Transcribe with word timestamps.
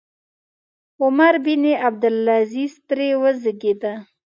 عمر 1.03 1.33
بن 1.45 1.63
عبدالعزیز 1.85 2.73
ترې 2.87 3.09
وزېږېد. 3.21 3.81